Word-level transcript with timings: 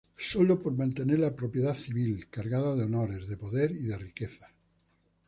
Sólo 0.17 0.59
por 0.63 0.73
mantener 0.73 1.19
la 1.19 1.35
propiedad 1.35 1.75
civil, 1.75 2.27
cargada 2.27 2.75
de 2.75 2.85
honores, 2.85 3.27
de 3.27 3.37
poder 3.37 3.69
y 3.71 3.83
de 3.83 3.99
riquezas. 3.99 4.49